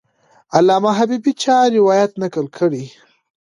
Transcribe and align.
علامه 0.57 0.91
حبیبي 0.99 1.31
چا 1.43 1.57
روایت 1.75 2.11
نقل 2.21 2.45
کړی؟ 2.57 2.85